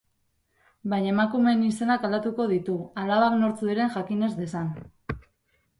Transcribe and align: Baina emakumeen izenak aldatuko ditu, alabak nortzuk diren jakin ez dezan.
Baina 0.93 1.11
emakumeen 1.11 1.61
izenak 1.67 2.07
aldatuko 2.09 2.49
ditu, 2.55 2.79
alabak 3.03 3.37
nortzuk 3.45 3.73
diren 3.73 3.95
jakin 3.99 4.31
ez 4.31 4.33
dezan. 4.41 4.75